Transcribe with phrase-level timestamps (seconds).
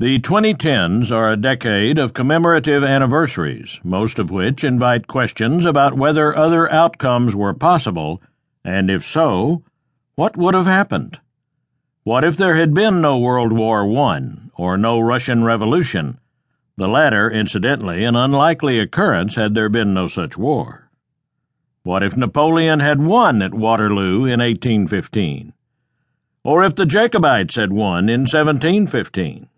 [0.00, 6.36] The 2010s are a decade of commemorative anniversaries, most of which invite questions about whether
[6.36, 8.20] other outcomes were possible,
[8.64, 9.62] and if so,
[10.16, 11.20] what would have happened?
[12.02, 14.20] What if there had been no World War I
[14.54, 16.18] or no Russian Revolution?
[16.76, 20.90] The latter, incidentally, an unlikely occurrence had there been no such war.
[21.84, 25.52] What if Napoleon had won at Waterloo in 1815?
[26.42, 29.48] Or if the Jacobites had won in 1715?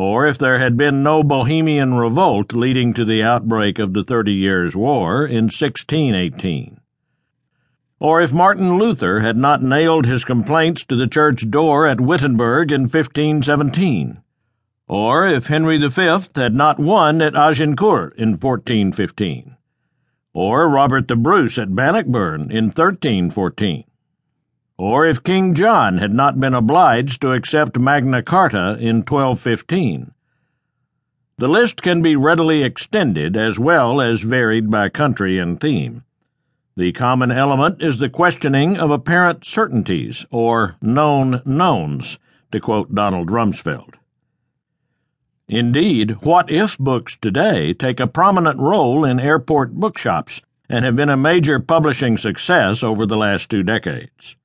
[0.00, 4.32] Or if there had been no Bohemian revolt leading to the outbreak of the Thirty
[4.32, 6.80] Years' War in 1618.
[7.98, 12.72] Or if Martin Luther had not nailed his complaints to the church door at Wittenberg
[12.72, 14.22] in 1517.
[14.88, 19.56] Or if Henry V had not won at Agincourt in 1415.
[20.32, 23.84] Or Robert the Bruce at Bannockburn in 1314
[24.80, 30.12] or if King John had not been obliged to accept Magna Carta in 1215.
[31.36, 36.04] The list can be readily extended as well as varied by country and theme.
[36.78, 42.18] The common element is the questioning of apparent certainties, or known knowns,
[42.50, 43.96] to quote Donald Rumsfeld.
[45.46, 51.10] Indeed, what if books today take a prominent role in airport bookshops and have been
[51.10, 54.36] a major publishing success over the last two decades.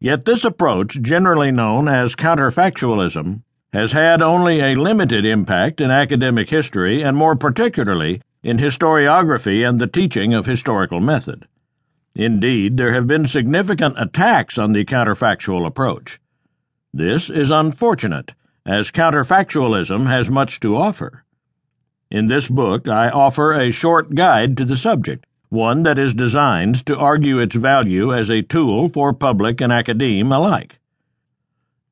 [0.00, 3.42] Yet this approach, generally known as counterfactualism,
[3.72, 9.80] has had only a limited impact in academic history and more particularly in historiography and
[9.80, 11.48] the teaching of historical method.
[12.14, 16.20] Indeed, there have been significant attacks on the counterfactual approach.
[16.92, 18.34] This is unfortunate,
[18.64, 21.24] as counterfactualism has much to offer.
[22.10, 26.84] In this book, I offer a short guide to the subject one that is designed
[26.84, 30.78] to argue its value as a tool for public and academe alike.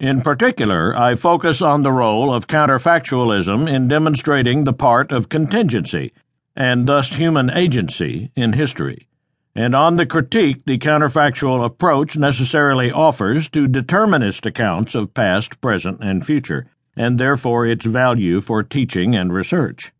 [0.00, 6.12] In particular, I focus on the role of counterfactualism in demonstrating the part of contingency,
[6.56, 9.06] and thus human agency, in history,
[9.54, 16.02] and on the critique the counterfactual approach necessarily offers to determinist accounts of past, present,
[16.02, 19.91] and future, and therefore its value for teaching and research.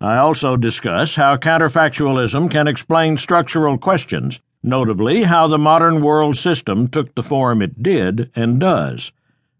[0.00, 6.88] I also discuss how counterfactualism can explain structural questions, notably how the modern world system
[6.88, 9.12] took the form it did and does,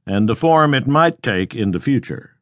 [0.07, 2.34] and the form it might take in the future.